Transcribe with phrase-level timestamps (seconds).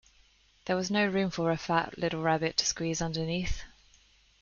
[0.65, 3.65] There was no room for a fat little rabbit to squeeze underneath.